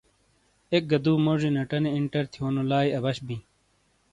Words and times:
ایک 0.71 0.83
گہ 0.91 0.99
دُو 1.03 1.13
موجی 1.25 1.49
نیٹانی 1.55 1.89
انٹر 1.95 2.23
تھیونو 2.31 2.61
لائی 2.69 2.89
اَبش 2.97 3.17
بِیں۔ 3.25 3.41